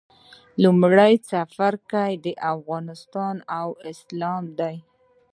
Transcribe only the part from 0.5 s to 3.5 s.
لومړی څپرکی افغانستان